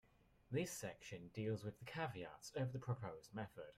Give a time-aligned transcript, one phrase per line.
[0.49, 3.69] This section deals with the caveats of the proposed method.